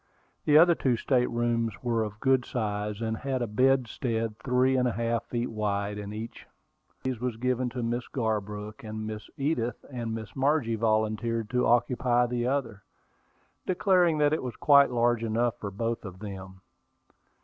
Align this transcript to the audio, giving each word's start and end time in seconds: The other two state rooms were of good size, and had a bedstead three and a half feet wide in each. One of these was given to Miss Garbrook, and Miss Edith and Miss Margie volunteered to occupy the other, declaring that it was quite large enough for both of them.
The 0.45 0.57
other 0.57 0.73
two 0.73 0.97
state 0.97 1.29
rooms 1.29 1.73
were 1.83 2.01
of 2.03 2.19
good 2.19 2.43
size, 2.43 3.01
and 3.03 3.17
had 3.17 3.43
a 3.43 3.45
bedstead 3.45 4.39
three 4.39 4.75
and 4.75 4.87
a 4.87 4.91
half 4.93 5.25
feet 5.25 5.51
wide 5.51 5.99
in 5.99 6.11
each. 6.11 6.43
One 6.87 6.95
of 6.97 7.03
these 7.03 7.19
was 7.21 7.37
given 7.37 7.69
to 7.69 7.83
Miss 7.83 8.07
Garbrook, 8.07 8.83
and 8.83 9.05
Miss 9.05 9.29
Edith 9.37 9.85
and 9.91 10.15
Miss 10.15 10.35
Margie 10.35 10.73
volunteered 10.73 11.51
to 11.51 11.67
occupy 11.67 12.25
the 12.25 12.47
other, 12.47 12.81
declaring 13.67 14.17
that 14.17 14.33
it 14.33 14.41
was 14.41 14.55
quite 14.55 14.89
large 14.89 15.23
enough 15.23 15.59
for 15.59 15.69
both 15.69 16.03
of 16.03 16.17
them. 16.17 16.61